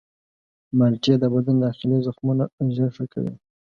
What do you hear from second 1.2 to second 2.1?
بدن داخلي